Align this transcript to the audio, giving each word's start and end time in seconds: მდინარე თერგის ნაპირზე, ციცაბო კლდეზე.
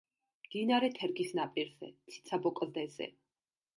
მდინარე 0.45 0.87
თერგის 0.95 1.33
ნაპირზე, 1.39 1.91
ციცაბო 2.15 2.53
კლდეზე. 2.61 3.11